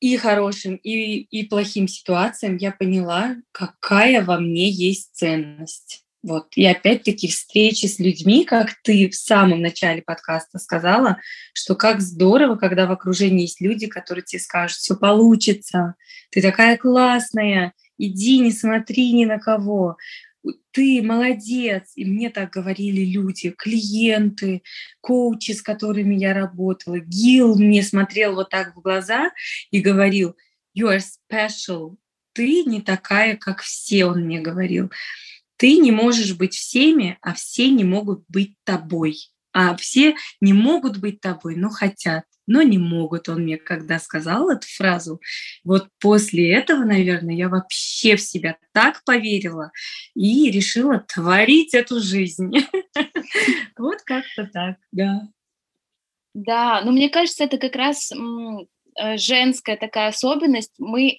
[0.00, 6.04] и хорошим, и, и плохим ситуациям я поняла, какая во мне есть ценность.
[6.22, 6.48] Вот.
[6.54, 11.18] И опять-таки встречи с людьми, как ты в самом начале подкаста сказала,
[11.54, 15.94] что как здорово, когда в окружении есть люди, которые тебе скажут, все получится,
[16.30, 19.96] ты такая классная, иди, не смотри ни на кого,
[20.72, 21.92] ты молодец.
[21.96, 24.62] И мне так говорили люди, клиенты,
[25.00, 26.98] коучи, с которыми я работала.
[26.98, 29.30] Гил мне смотрел вот так в глаза
[29.70, 30.36] и говорил,
[30.76, 31.96] you are special,
[32.32, 34.90] ты не такая, как все, он мне говорил.
[35.60, 39.18] Ты не можешь быть всеми, а все не могут быть тобой.
[39.52, 43.28] А все не могут быть тобой, но хотят, но не могут.
[43.28, 45.20] Он мне когда сказал эту фразу,
[45.62, 49.70] вот после этого, наверное, я вообще в себя так поверила
[50.14, 52.52] и решила творить эту жизнь.
[53.76, 55.28] Вот как-то так, да.
[56.34, 60.74] Да, но мне кажется, это как раз э, женская такая особенность.
[60.78, 61.18] Мы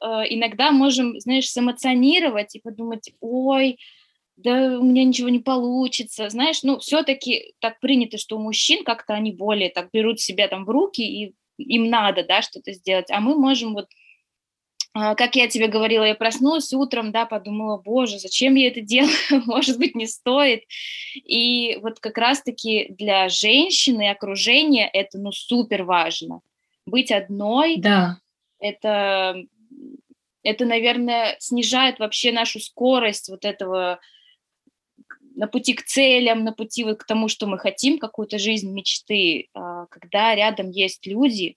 [0.00, 3.78] иногда можем, знаешь, сэмоционировать и подумать, ой,
[4.36, 9.14] да у меня ничего не получится, знаешь, ну, все-таки так принято, что у мужчин как-то
[9.14, 13.20] они более так берут себя там в руки, и им надо, да, что-то сделать, а
[13.20, 13.86] мы можем вот
[14.92, 19.12] а, как я тебе говорила, я проснулась утром, да, подумала, боже, зачем я это делаю,
[19.46, 20.64] может быть, не стоит.
[21.14, 26.40] И вот как раз-таки для женщины окружение это, ну, супер важно.
[26.86, 28.18] Быть одной, да.
[28.58, 29.44] это,
[30.42, 34.00] это, наверное, снижает вообще нашу скорость вот этого
[35.34, 39.48] на пути к целям, на пути вот к тому, что мы хотим, какую-то жизнь мечты,
[39.54, 41.56] а, когда рядом есть люди,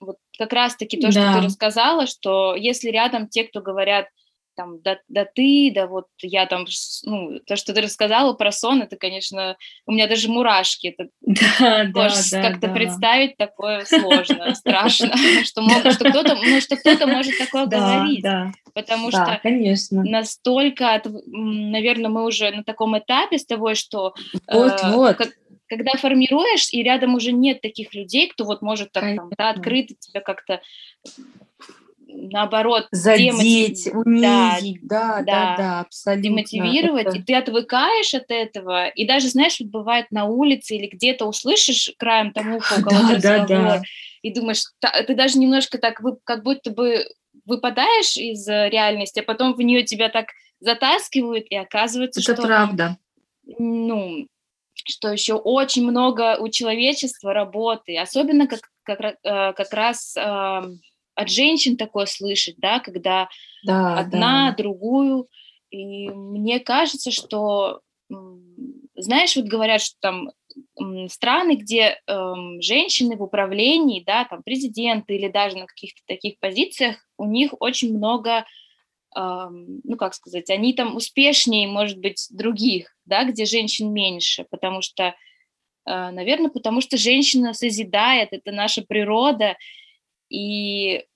[0.00, 1.12] вот как раз-таки то, да.
[1.12, 4.08] что ты рассказала, что если рядом те, кто говорят,
[4.54, 6.66] там, да, да ты, да вот я там,
[7.04, 11.84] ну, то, что ты рассказала про сон, это, конечно, у меня даже мурашки, это да,
[11.84, 12.72] да, да, как-то да.
[12.74, 15.12] представить такое сложно, страшно,
[15.44, 18.24] что, что кто-то, ну, что кто-то может такое говорить,
[18.72, 19.40] потому что
[19.90, 24.14] настолько, наверное, мы уже на таком этапе с тобой, что
[24.48, 25.16] вот, э, вот
[25.68, 29.94] когда формируешь, и рядом уже нет таких людей, кто вот может так там, да, открыто
[29.98, 30.60] тебя как-то
[32.30, 36.22] наоборот задеть, унизить, да, да, да, да, абсолютно.
[36.22, 37.18] Демотивировать, это...
[37.18, 41.92] и ты отвыкаешь от этого, и даже, знаешь, вот бывает на улице или где-то услышишь
[41.98, 43.82] краем там уха у кого-то да, разговор, да, да.
[44.22, 44.62] и думаешь,
[45.06, 47.06] ты даже немножко так, как будто бы
[47.44, 50.28] выпадаешь из э, реальности, а потом в нее тебя так
[50.60, 52.46] затаскивают, и оказывается, это что...
[52.46, 52.96] правда.
[53.58, 54.26] Ну,
[54.72, 60.16] что еще очень много у человечества работы, особенно как, как, э, как раз
[61.14, 63.28] от женщин такое слышать, да, когда
[63.64, 64.56] да, одна да.
[64.56, 65.28] другую.
[65.70, 67.80] И мне кажется, что,
[68.96, 70.30] знаешь, вот говорят, что там
[71.08, 76.96] страны, где э, женщины в управлении, да, там президенты или даже на каких-то таких позициях,
[77.18, 78.44] у них очень много
[79.16, 85.14] ну, как сказать, они там успешнее, может быть, других, да, где женщин меньше, потому что,
[85.84, 89.56] а, наверное, потому что женщина созидает, это наша природа,
[90.28, 91.06] и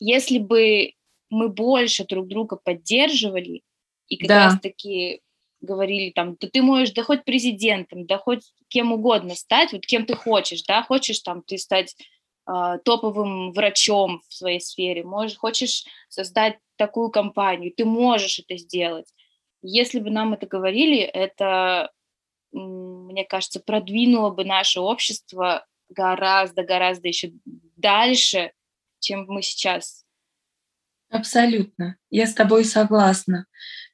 [0.00, 0.92] если бы
[1.28, 3.62] мы больше друг друга поддерживали
[4.08, 4.44] и как да.
[4.46, 5.22] раз-таки
[5.60, 10.06] говорили там, да ты можешь, да хоть президентом, да хоть кем угодно стать, вот кем
[10.06, 11.94] ты хочешь, да, хочешь там ты стать
[12.46, 19.06] а, топовым врачом в своей сфере, можешь, хочешь создать такую компанию, ты можешь это сделать.
[19.62, 21.92] Если бы нам это говорили, это,
[22.52, 27.32] мне кажется, продвинуло бы наше общество гораздо-гораздо еще
[27.76, 28.52] дальше,
[28.98, 30.04] чем мы сейчас.
[31.10, 31.96] Абсолютно.
[32.10, 33.46] Я с тобой согласна.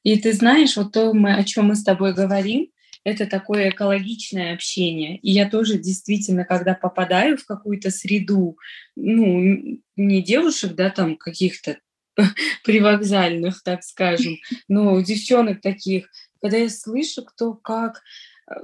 [0.03, 2.71] И ты знаешь, вот то, мы, о чем мы с тобой говорим,
[3.03, 5.17] это такое экологичное общение.
[5.19, 8.57] И я тоже действительно, когда попадаю в какую-то среду,
[8.95, 11.79] ну, не девушек, да, там каких-то
[12.63, 16.09] привокзальных, так скажем, но девчонок таких,
[16.41, 18.01] когда я слышу, кто как,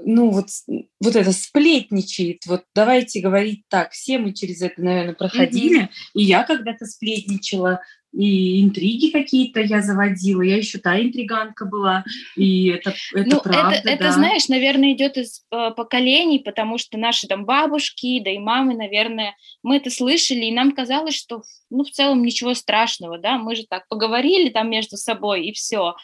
[0.04, 5.84] ну, вот, вот это сплетничает, вот давайте говорить так, все мы через это, наверное, проходили,
[5.84, 6.12] mm-hmm.
[6.14, 7.82] и я когда-то сплетничала,
[8.14, 12.06] и интриги какие-то я заводила, я еще та интриганка была,
[12.38, 16.98] и это, это ну, правда, это, это, знаешь, наверное, идет из э, поколений, потому что
[16.98, 21.84] наши там бабушки, да и мамы, наверное, мы это слышали, и нам казалось, что, ну,
[21.84, 25.96] в целом ничего страшного, да, мы же так поговорили там между собой, и все,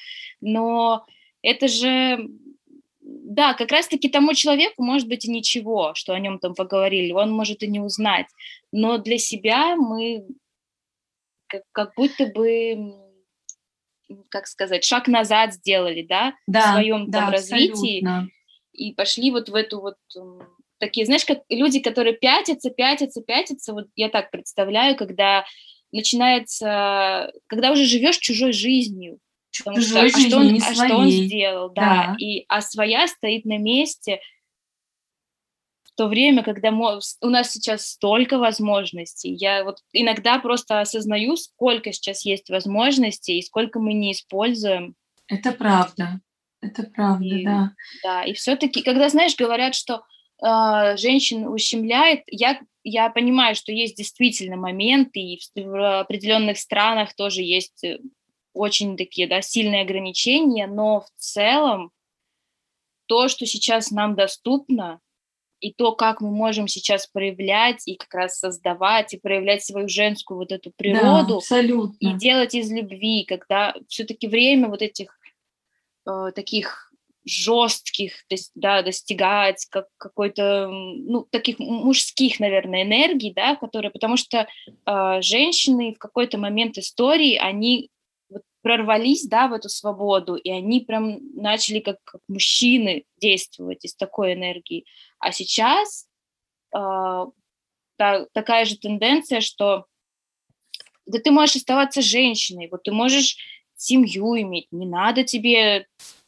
[0.41, 1.05] но
[1.41, 2.27] это же
[3.29, 7.31] да, как раз-таки тому человеку может быть и ничего, что о нем там поговорили, он
[7.31, 8.25] может и не узнать,
[8.71, 10.25] но для себя мы
[11.45, 12.95] как, как будто бы,
[14.29, 18.03] как сказать, шаг назад сделали, да, да в своем да, там развитии
[18.73, 19.97] и пошли вот в эту вот
[20.79, 25.45] такие, знаешь, как люди, которые пятятся, пятятся, пятятся, вот я так представляю, когда
[25.91, 29.19] начинается, когда уже живешь чужой жизнью,
[29.59, 33.45] потому что, а что, он, а что он сделал, да, да, и а своя стоит
[33.45, 34.19] на месте,
[35.99, 41.91] то время, когда мы, у нас сейчас столько возможностей, я вот иногда просто осознаю, сколько
[41.91, 44.95] сейчас есть возможностей и сколько мы не используем.
[45.27, 46.21] Это правда,
[46.61, 47.71] это правда, и, да.
[48.01, 50.03] Да, и все-таки, когда, знаешь, говорят, что
[50.41, 57.13] э, женщин ущемляет, я, я понимаю, что есть действительно моменты, и в, в определенных странах
[57.13, 57.97] тоже есть э,
[58.53, 61.91] очень такие, да, сильные ограничения, но в целом
[63.05, 64.99] то, что сейчас нам доступно,
[65.59, 70.37] и то, как мы можем сейчас проявлять и как раз создавать и проявлять свою женскую
[70.37, 71.39] вот эту природу да,
[71.99, 75.19] и делать из любви, когда все-таки время вот этих
[76.07, 76.89] э, таких
[77.25, 78.13] жестких,
[78.55, 84.47] да, достигать как какой-то, ну, таких мужских, наверное, энергий, да, которые, потому что
[84.85, 87.89] э, женщины в какой-то момент истории, они
[88.61, 94.85] прорвались, да, в эту свободу, и они прям начали как, мужчины действовать из такой энергии.
[95.19, 96.07] А сейчас
[96.75, 97.25] э,
[97.97, 99.85] та, такая же тенденция, что
[101.05, 103.37] да ты можешь оставаться женщиной, вот ты можешь
[103.75, 105.87] семью иметь, не надо тебе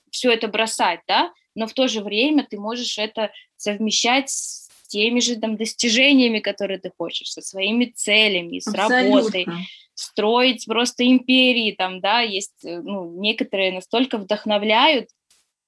[0.10, 5.22] все это бросать, да, но в то же время ты можешь это совмещать с теми
[5.22, 9.16] же там достижениями, которые ты хочешь, со своими целями, с Абсолютно.
[9.16, 9.46] работой,
[9.94, 15.10] строить просто империи там, да, есть, э, ну, некоторые настолько вдохновляют,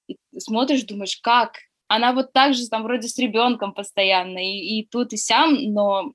[0.08, 1.56] и смотришь, думаешь, как?
[1.88, 6.12] Она вот так же там вроде с ребенком постоянно, и, и тут, и сям, но,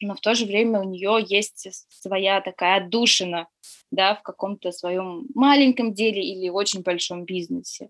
[0.00, 3.48] но в то же время у нее есть своя такая отдушина,
[3.90, 7.88] да, в каком-то своем маленьком деле или очень большом бизнесе.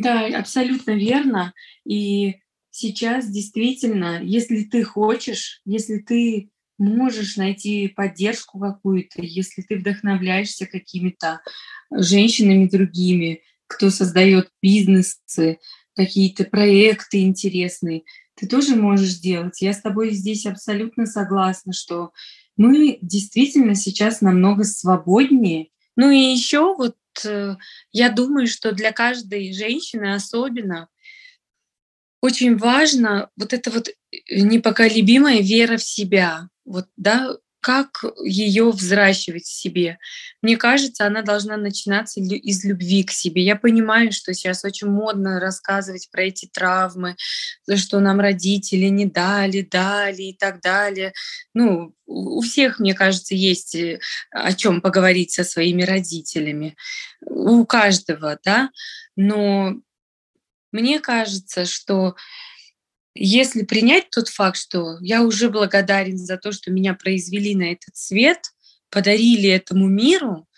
[0.00, 1.54] Да, абсолютно верно.
[1.86, 2.40] И
[2.74, 11.40] сейчас действительно, если ты хочешь, если ты можешь найти поддержку какую-то, если ты вдохновляешься какими-то
[11.92, 15.58] женщинами другими, кто создает бизнесы,
[15.94, 18.02] какие-то проекты интересные,
[18.34, 19.62] ты тоже можешь сделать.
[19.62, 22.10] Я с тобой здесь абсолютно согласна, что
[22.56, 25.68] мы действительно сейчас намного свободнее.
[25.94, 27.54] Ну и еще вот э,
[27.92, 30.88] я думаю, что для каждой женщины особенно
[32.24, 33.92] очень важно вот это вот э,
[34.30, 36.48] непоколебимая вера в себя.
[36.64, 39.98] Вот, да, как ее взращивать в себе.
[40.40, 43.44] Мне кажется, она должна начинаться из любви к себе.
[43.44, 47.16] Я понимаю, что сейчас очень модно рассказывать про эти травмы,
[47.76, 51.12] что нам родители не дали, дали и так далее.
[51.52, 56.74] Ну, у всех, мне кажется, есть э, о чем поговорить со своими родителями.
[57.20, 58.70] У каждого, да.
[59.14, 59.74] Но
[60.74, 62.16] мне кажется, что
[63.14, 67.96] если принять тот факт, что я уже благодарен за то, что меня произвели на этот
[67.96, 68.50] свет,
[68.90, 70.48] подарили этому миру,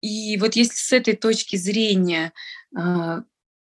[0.00, 2.32] и вот если с этой точки зрения
[2.78, 3.22] э,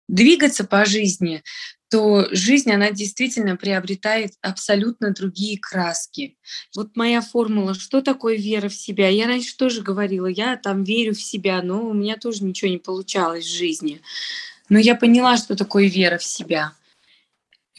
[0.09, 1.41] двигаться по жизни,
[1.89, 6.37] то жизнь, она действительно приобретает абсолютно другие краски.
[6.75, 9.07] Вот моя формула, что такое вера в себя?
[9.07, 12.77] Я раньше тоже говорила, я там верю в себя, но у меня тоже ничего не
[12.77, 14.01] получалось в жизни.
[14.69, 16.73] Но я поняла, что такое вера в себя–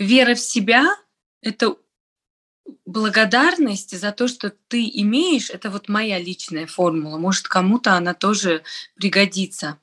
[0.01, 0.97] вера в себя—
[1.43, 1.77] это
[2.87, 8.63] благодарность за то, что ты имеешь, это вот моя личная формула, может, кому-то она тоже
[8.97, 9.79] пригодится.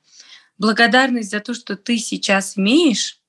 [0.58, 3.20] Благодарность за то, что ты сейчас имеешь,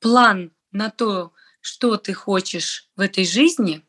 [0.00, 3.84] план на то, что ты хочешь в этой жизни,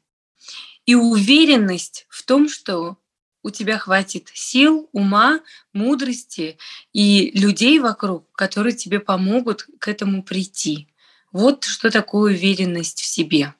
[0.85, 2.97] и уверенность в том, что
[3.43, 5.39] у тебя хватит сил, ума,
[5.73, 6.57] мудрости
[6.93, 10.89] и людей вокруг, которые тебе помогут к этому прийти.
[11.31, 13.53] Вот что такое уверенность в себе.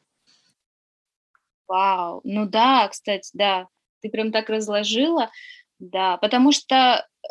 [1.68, 3.68] Вау, ну да, кстати, да,
[4.02, 5.30] ты прям так разложила,
[5.78, 6.76] да, потому что,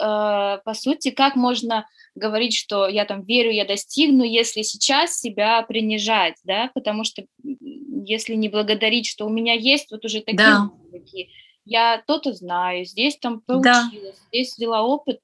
[0.00, 5.62] э, по сути, как можно говорить, что я там верю, я достигну, если сейчас себя
[5.62, 10.70] принижать, да, потому что если не благодарить, что у меня есть вот уже такие да.
[10.70, 11.30] навыки,
[11.68, 14.28] я то-то знаю, здесь там получилось, да.
[14.32, 15.20] здесь взяла опыт,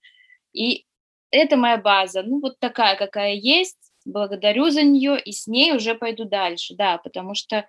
[0.52, 0.84] и
[1.30, 5.94] это моя база, ну вот такая, какая есть, благодарю за нее, и с ней уже
[5.94, 7.66] пойду дальше, да, потому что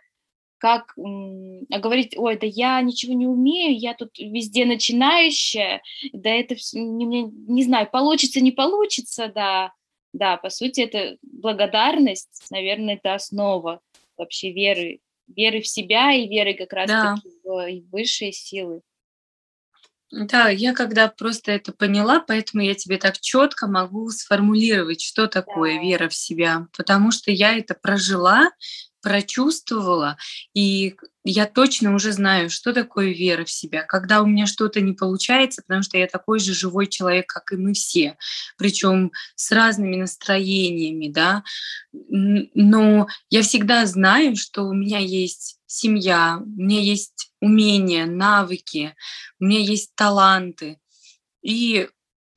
[0.58, 5.82] как а говорить, ой, да я ничего не умею, я тут везде начинающая,
[6.14, 9.74] да это не, не, не знаю, получится, не получится, да,
[10.14, 13.82] да, по сути, это благодарность, наверное, это основа
[14.18, 17.50] вообще веры, веры в себя и веры как раз-таки да.
[17.50, 18.82] в, высшие силы.
[20.12, 25.76] Да, я когда просто это поняла, поэтому я тебе так четко могу сформулировать, что такое
[25.76, 25.82] да.
[25.82, 28.50] вера в себя, потому что я это прожила,
[29.06, 30.18] прочувствовала,
[30.56, 33.84] и я точно уже знаю, что такое вера в себя.
[33.84, 37.56] Когда у меня что-то не получается, потому что я такой же живой человек, как и
[37.56, 38.18] мы все,
[38.58, 41.44] причем с разными настроениями, да,
[41.94, 48.96] но я всегда знаю, что у меня есть семья, у меня есть умения, навыки,
[49.40, 50.80] у меня есть таланты.
[51.44, 51.88] И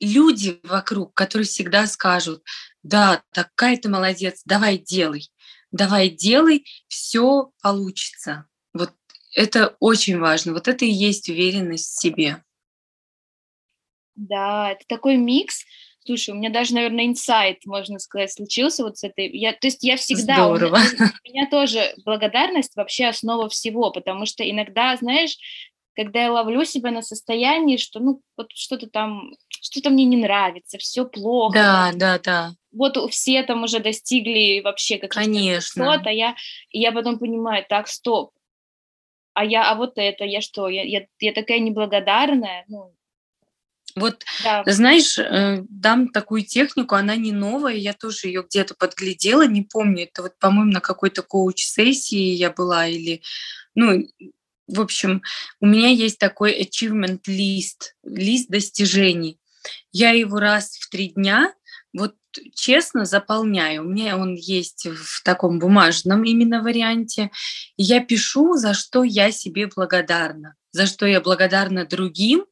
[0.01, 2.43] люди вокруг, которые всегда скажут,
[2.83, 5.31] да, такая ты молодец, давай делай
[5.71, 8.47] давай делай, все получится.
[8.73, 8.93] Вот
[9.35, 10.53] это очень важно.
[10.53, 12.43] Вот это и есть уверенность в себе.
[14.15, 15.65] Да, это такой микс.
[16.05, 19.31] Слушай, у меня даже, наверное, инсайт, можно сказать, случился вот с этой.
[19.37, 20.37] Я, то есть я всегда...
[20.37, 20.77] Здорово.
[20.77, 25.37] У меня, у меня тоже благодарность вообще основа всего, потому что иногда, знаешь,
[25.95, 30.79] когда я ловлю себя на состоянии, что ну вот что-то там, что-то мне не нравится,
[30.79, 31.55] все плохо.
[31.55, 35.85] Да, да, да вот все там уже достигли вообще как Конечно.
[35.85, 36.37] высот, а я,
[36.71, 38.33] и я потом понимаю, так, стоп,
[39.35, 42.95] а я, а вот это, я что, я, я, я такая неблагодарная, ну,
[43.95, 44.63] вот, да.
[44.67, 50.05] знаешь, э, дам такую технику, она не новая, я тоже ее где-то подглядела, не помню,
[50.05, 53.23] это вот, по-моему, на какой-то коуч-сессии я была или,
[53.75, 54.07] ну,
[54.69, 55.23] в общем,
[55.61, 59.38] у меня есть такой achievement лист, лист достижений.
[59.93, 61.53] Я его раз в три дня
[61.93, 62.15] вот
[62.55, 63.83] честно заполняю.
[63.83, 67.31] У меня он есть в таком бумажном именно варианте.
[67.77, 72.45] И я пишу, за что я себе благодарна, за что я благодарна другим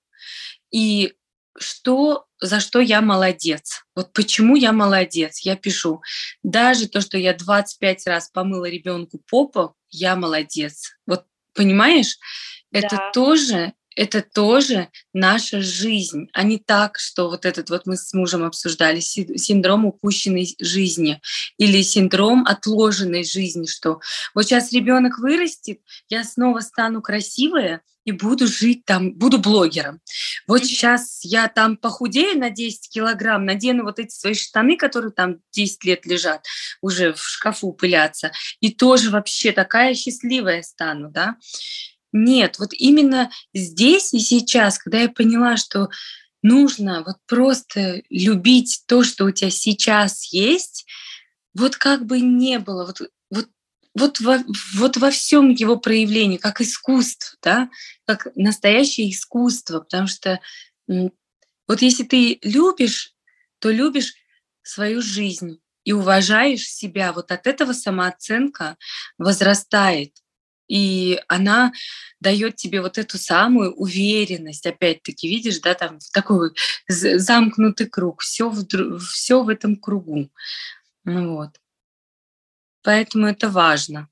[0.71, 1.15] и
[1.59, 3.85] что, за что я молодец.
[3.95, 6.03] Вот почему я молодец, я пишу.
[6.43, 10.97] Даже то, что я 25 раз помыла ребенку попу, я молодец.
[11.07, 12.19] Вот понимаешь,
[12.71, 12.81] да.
[12.81, 18.13] это тоже это тоже наша жизнь, а не так, что вот этот вот мы с
[18.13, 21.21] мужем обсуждали, синдром упущенной жизни
[21.59, 24.01] или синдром отложенной жизни, что
[24.35, 30.01] вот сейчас ребенок вырастет, я снова стану красивая и буду жить там, буду блогером.
[30.47, 30.65] Вот mm-hmm.
[30.65, 35.85] сейчас я там похудею на 10 килограмм, надену вот эти свои штаны, которые там 10
[35.85, 36.47] лет лежат,
[36.81, 38.31] уже в шкафу пылятся,
[38.61, 41.37] и тоже вообще такая счастливая стану, да.
[42.13, 45.89] Нет, вот именно здесь и сейчас, когда я поняла, что
[46.43, 50.87] нужно вот просто любить то, что у тебя сейчас есть,
[51.55, 53.01] вот как бы не было, вот,
[53.31, 53.49] вот,
[53.95, 54.39] вот, во,
[54.75, 57.71] вот во всем его проявлении, как искусство, да,
[58.05, 60.41] как настоящее искусство, потому что
[60.87, 63.13] вот если ты любишь,
[63.59, 64.15] то любишь
[64.63, 68.77] свою жизнь и уважаешь себя, вот от этого самооценка
[69.19, 70.13] возрастает.
[70.69, 71.73] И она
[72.21, 76.51] дает тебе вот эту самую уверенность, опять-таки, видишь, да, там такой
[76.89, 78.65] замкнутый круг, все в,
[78.99, 80.29] все в этом кругу.
[81.05, 81.51] Ну, вот.
[82.83, 84.09] Поэтому это важно.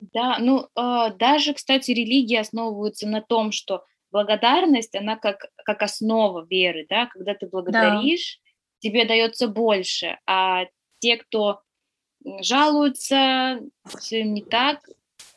[0.00, 6.46] Да, ну э, даже, кстати, религии основываются на том, что благодарность, она как, как основа
[6.48, 8.88] веры, да, когда ты благодаришь, да.
[8.88, 10.64] тебе дается больше, а
[11.00, 11.60] те, кто
[12.40, 13.60] жалуются,
[13.98, 14.80] все не так,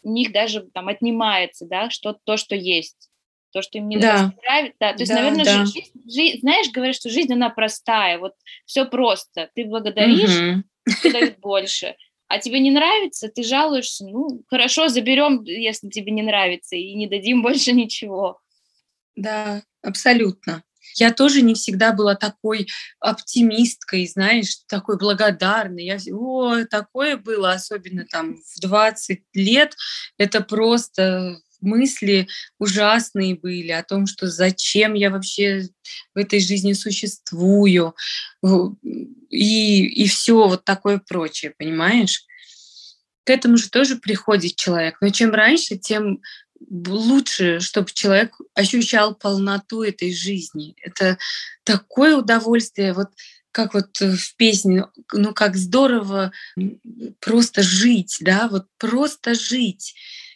[0.04, 3.10] у них даже там отнимается, да, что то, что есть,
[3.52, 4.34] то, что им не да.
[4.44, 4.78] нравится.
[4.80, 5.66] Да, то есть, да, наверное, да.
[5.66, 8.34] Жизнь, жизнь, знаешь, говорят, что жизнь, она простая, вот
[8.66, 9.50] все просто.
[9.56, 11.12] Ты благодаришь, угу.
[11.12, 11.96] дают больше.
[12.28, 17.08] А тебе не нравится, ты жалуешься, ну, хорошо, заберем, если тебе не нравится, и не
[17.08, 18.40] дадим больше ничего.
[19.16, 20.64] Да, абсолютно.
[20.96, 22.68] Я тоже не всегда была такой
[23.00, 25.86] оптимисткой, знаешь, такой благодарной.
[25.86, 29.76] Я, о, такое было, особенно там в 20 лет.
[30.18, 32.28] Это просто мысли
[32.60, 35.68] ужасные были о том, что зачем я вообще
[36.14, 37.96] в этой жизни существую,
[39.30, 42.26] и, и все вот такое прочее, понимаешь?
[43.26, 44.98] К этому же тоже приходит человек.
[45.00, 46.22] Но чем раньше, тем
[46.70, 50.76] лучше, чтобы человек ощущал полноту этой жизни.
[50.82, 51.18] Это
[51.64, 53.10] такое удовольствие, вот
[53.52, 56.32] как вот в песне, ну как здорово
[57.20, 59.96] просто жить, да, вот просто жить.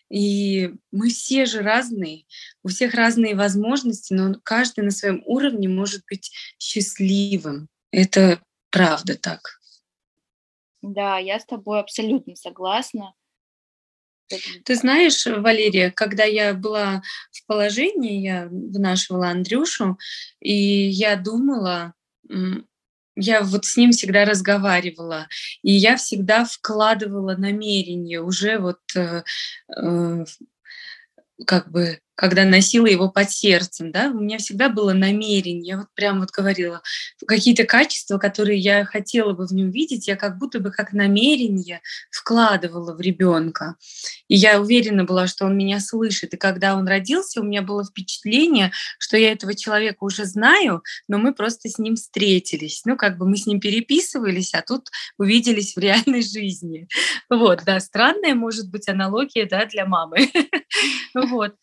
[0.09, 2.25] И мы все же разные,
[2.63, 7.67] у всех разные возможности, но каждый на своем уровне может быть счастливым.
[7.91, 9.59] Это правда так.
[10.81, 13.13] Да, я с тобой абсолютно согласна.
[14.65, 17.01] Ты знаешь, Валерия, когда я была
[17.31, 19.97] в положении, я вынашивала Андрюшу,
[20.39, 21.93] и я думала,
[23.15, 25.27] я вот с ним всегда разговаривала,
[25.63, 29.23] и я всегда вкладывала намерение уже вот э,
[29.75, 30.25] э,
[31.45, 35.87] как бы когда носила его под сердцем, да, у меня всегда было намерение, я вот
[35.93, 36.81] прям вот говорила,
[37.27, 41.79] какие-то качества, которые я хотела бы в нем видеть, я как будто бы как намерение
[42.09, 43.75] вкладывала в ребенка.
[44.27, 46.33] И я уверена была, что он меня слышит.
[46.33, 51.19] И когда он родился, у меня было впечатление, что я этого человека уже знаю, но
[51.19, 52.81] мы просто с ним встретились.
[52.85, 54.89] Ну, как бы мы с ним переписывались, а тут
[55.19, 56.87] увиделись в реальной жизни.
[57.29, 60.31] Вот, да, странная может быть аналогия, да, для мамы.
[61.13, 61.55] Вот.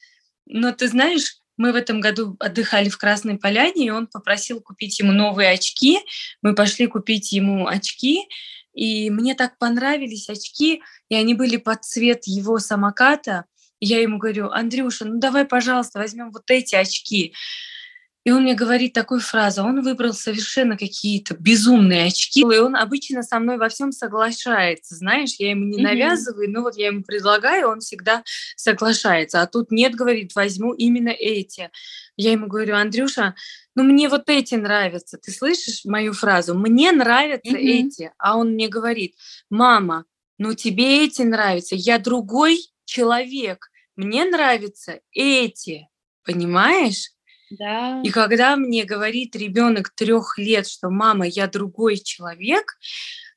[0.46, 4.98] Но ты знаешь, мы в этом году отдыхали в Красной Поляне, и он попросил купить
[4.98, 6.00] ему новые очки.
[6.42, 8.28] Мы пошли купить ему очки,
[8.72, 13.44] и мне так понравились очки, и они были под цвет его самоката.
[13.78, 17.34] И я ему говорю, Андрюша, ну давай, пожалуйста, возьмем вот эти очки.
[18.24, 23.22] И он мне говорит такую фразу, он выбрал совершенно какие-то безумные очки, и он обычно
[23.22, 27.68] со мной во всем соглашается, знаешь, я ему не навязываю, но вот я ему предлагаю,
[27.68, 28.24] он всегда
[28.56, 31.70] соглашается, а тут нет, говорит, возьму именно эти.
[32.16, 33.34] Я ему говорю, Андрюша,
[33.74, 37.58] ну мне вот эти нравятся, ты слышишь мою фразу, мне нравятся mm-hmm.
[37.58, 39.16] эти, а он мне говорит,
[39.50, 40.06] мама,
[40.38, 45.88] ну тебе эти нравятся, я другой человек, мне нравятся эти,
[46.24, 47.13] понимаешь?
[47.58, 48.00] Да.
[48.02, 52.76] И когда мне говорит ребенок трех лет, что мама, я другой человек,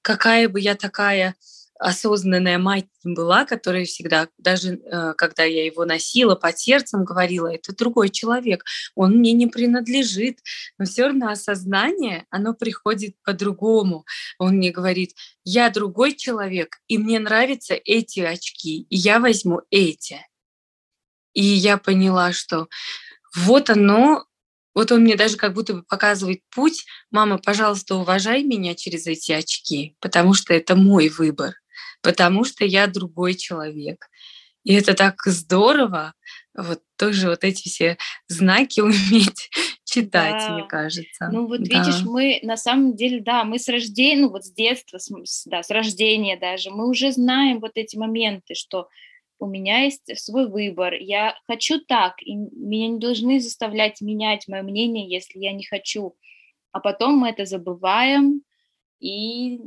[0.01, 1.35] какая бы я такая
[1.79, 7.75] осознанная мать была, которая всегда, даже э, когда я его носила под сердцем, говорила, это
[7.75, 8.63] другой человек,
[8.95, 10.39] он мне не принадлежит.
[10.77, 14.05] Но все равно осознание, оно приходит по-другому.
[14.39, 15.13] Он мне говорит,
[15.43, 20.25] я другой человек, и мне нравятся эти очки, и я возьму эти.
[21.33, 22.67] И я поняла, что
[23.35, 24.25] вот оно,
[24.73, 26.85] вот он мне даже как будто бы показывает путь.
[27.11, 31.55] Мама, пожалуйста, уважай меня через эти очки, потому что это мой выбор,
[32.01, 34.07] потому что я другой человек.
[34.63, 36.13] И это так здорово,
[36.53, 37.97] вот тоже вот эти все
[38.27, 39.49] знаки уметь
[39.85, 40.53] читать, да.
[40.53, 41.29] мне кажется.
[41.31, 41.79] Ну вот да.
[41.79, 45.63] видишь, мы на самом деле, да, мы с рождения, ну вот с детства, с, да,
[45.63, 48.89] с рождения даже, мы уже знаем вот эти моменты, что
[49.39, 54.63] у меня есть свой выбор, я хочу так, и меня не должны заставлять менять мое
[54.63, 56.15] мнение, если я не хочу.
[56.71, 58.41] А потом мы это забываем,
[58.99, 59.59] и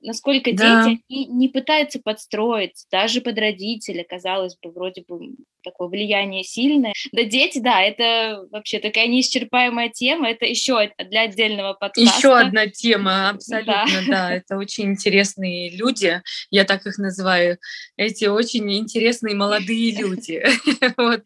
[0.00, 0.86] насколько да.
[0.86, 5.34] дети не, не пытаются подстроиться, даже под родителя, казалось бы, вроде бы
[5.64, 6.92] такое влияние сильное.
[7.12, 12.18] Да, дети, да, это вообще такая неисчерпаемая тема, это еще для отдельного подкаста.
[12.18, 14.04] Еще одна тема, абсолютно, да.
[14.08, 17.58] да, это очень интересные люди, я так их называю,
[17.96, 20.44] эти очень интересные молодые люди.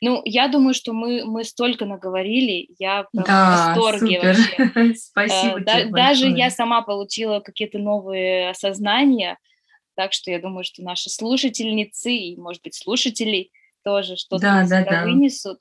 [0.00, 4.36] Ну, я думаю, что мы, мы столько наговорили, я в да, восторге супер.
[4.36, 4.94] вообще.
[4.98, 9.38] Спасибо э, да, Даже я сама получила какие-то новые осознания,
[9.96, 13.50] так что я думаю, что наши слушательницы и, может быть, слушатели
[13.84, 15.04] тоже что-то да, да, да.
[15.04, 15.60] вынесут.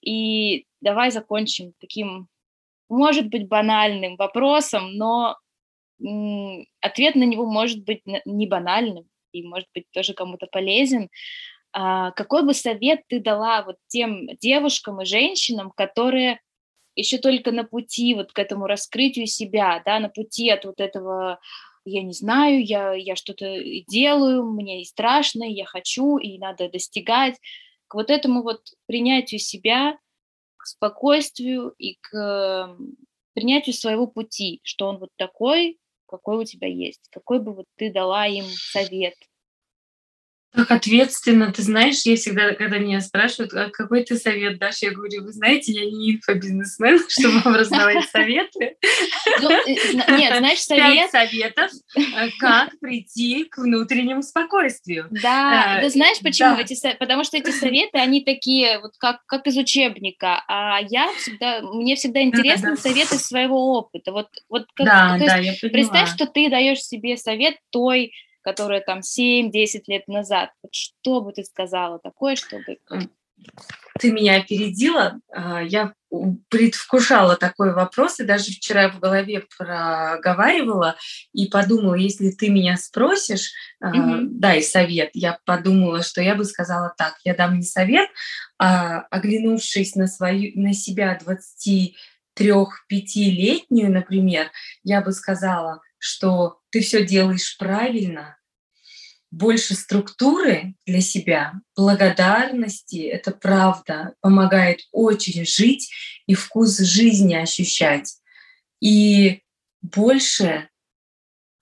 [0.00, 2.28] И давай закончим таким,
[2.88, 5.36] может быть, банальным вопросом, но
[6.80, 11.08] ответ на него может быть не банальным и, может быть, тоже кому-то полезен.
[11.72, 16.40] А, какой бы совет ты дала вот тем девушкам и женщинам, которые
[16.94, 21.40] еще только на пути вот к этому раскрытию себя, да, на пути от вот этого
[21.84, 23.46] я не знаю, я, я что-то
[23.88, 27.36] делаю, мне и страшно, и я хочу, и надо достигать,
[27.88, 29.98] к вот этому вот принятию себя,
[30.56, 32.76] к спокойствию и к
[33.34, 37.92] принятию своего пути, что он вот такой, какой у тебя есть, какой бы вот ты
[37.92, 39.14] дала им совет–
[40.54, 41.52] так ответственно.
[41.52, 45.32] Ты знаешь, я всегда, когда меня спрашивают, а какой ты совет дашь, я говорю, вы
[45.32, 48.76] знаете, я не инфобизнесмен, чтобы вам раздавать советы.
[49.42, 49.50] Ну,
[50.16, 51.10] нет, знаешь, совет...
[51.10, 55.08] советов, э, как прийти к внутреннему спокойствию.
[55.10, 56.56] Да, ты знаешь, почему?
[56.56, 61.96] Эти, потому что эти советы, они такие, вот как, из учебника, а я всегда, мне
[61.96, 64.12] всегда интересны советы своего опыта.
[64.12, 68.12] Вот, вот как, да, да, я представь, что ты даешь себе совет той
[68.44, 69.50] которая там 7-10
[69.86, 70.50] лет назад.
[70.62, 72.78] Вот что бы ты сказала такое, чтобы...
[73.98, 75.20] Ты меня опередила.
[75.32, 75.94] А, я
[76.48, 80.96] предвкушала такой вопрос, и даже вчера в голове проговаривала
[81.32, 84.26] и подумала, если ты меня спросишь, mm-hmm.
[84.30, 88.08] дай совет, я подумала, что я бы сказала так, я дам не совет,
[88.58, 91.18] а оглянувшись на, свою, на себя
[92.38, 94.50] 23-5-летнюю, например,
[94.82, 98.36] я бы сказала, что ты все делаешь правильно,
[99.30, 105.90] больше структуры для себя, благодарности, это правда, помогает очень жить
[106.26, 108.18] и вкус жизни ощущать.
[108.80, 109.40] И
[109.80, 110.68] больше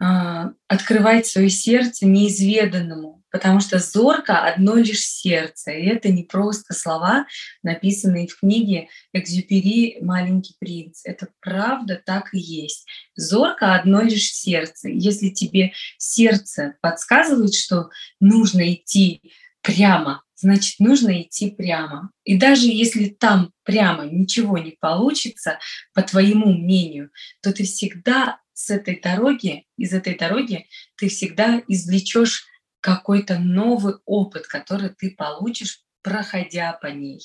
[0.01, 5.73] а, открывать свое сердце неизведанному, потому что зорко одно лишь сердце.
[5.73, 7.27] И это не просто слова,
[7.63, 9.99] написанные в книге «Экзюпери.
[10.03, 11.01] Маленький принц».
[11.05, 12.87] Это правда так и есть.
[13.17, 14.91] Зорко одно лишь сердце.
[14.91, 17.89] Если тебе сердце подсказывает, что
[18.21, 19.23] нужно идти
[19.63, 22.11] прямо, значит, нужно идти прямо.
[22.25, 25.59] И даже если там прямо ничего не получится,
[25.95, 27.11] по твоему мнению,
[27.43, 30.67] то ты всегда с этой дороги, из этой дороги
[30.97, 32.47] ты всегда извлечешь
[32.83, 37.21] какой-то новый опыт, который ты получишь, проходя по ней.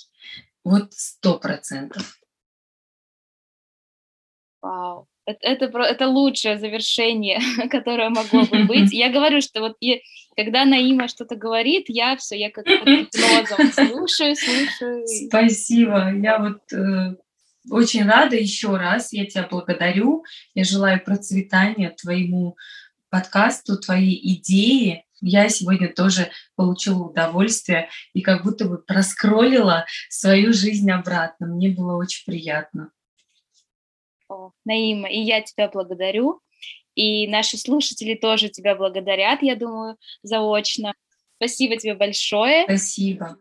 [0.64, 2.20] Вот сто процентов.
[4.62, 5.08] Вау.
[5.26, 7.40] Это, это, это лучшее завершение,
[7.70, 8.94] которое могло бы быть.
[8.94, 9.98] Я говорю, что вот я,
[10.36, 15.06] когда Наима что-то говорит, я все, я как гипнозом слушаю, слушаю.
[15.28, 16.14] Спасибо.
[16.14, 17.16] Я вот э,
[17.70, 19.12] очень рада еще раз.
[19.12, 20.24] Я тебя благодарю.
[20.54, 22.56] Я желаю процветания твоему
[23.10, 25.04] подкасту, твоей идеи.
[25.22, 31.48] Я сегодня тоже получила удовольствие и как будто бы проскролила свою жизнь обратно.
[31.48, 32.92] Мне было очень приятно.
[34.30, 36.42] О, Наима, и я тебя благодарю.
[36.96, 40.94] И наши слушатели тоже тебя благодарят, я думаю, заочно.
[41.38, 42.64] Спасибо тебе большое.
[42.64, 43.38] Спасибо.